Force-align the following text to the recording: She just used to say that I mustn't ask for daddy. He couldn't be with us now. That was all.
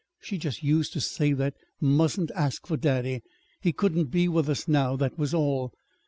She 0.19 0.39
just 0.39 0.63
used 0.63 0.93
to 0.93 0.99
say 0.99 1.31
that 1.33 1.53
I 1.53 1.59
mustn't 1.79 2.31
ask 2.31 2.65
for 2.65 2.75
daddy. 2.75 3.21
He 3.61 3.71
couldn't 3.71 4.05
be 4.05 4.27
with 4.27 4.49
us 4.49 4.67
now. 4.67 4.95
That 4.95 5.15
was 5.19 5.31
all. 5.31 5.75